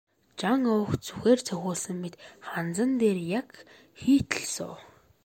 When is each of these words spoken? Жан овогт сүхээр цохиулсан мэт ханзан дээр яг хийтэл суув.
Жан 0.39 0.61
овогт 0.77 1.01
сүхээр 1.07 1.39
цохиулсан 1.47 1.97
мэт 2.03 2.15
ханзан 2.47 2.91
дээр 2.99 3.19
яг 3.39 3.49
хийтэл 4.01 4.45
суув. 4.55 4.79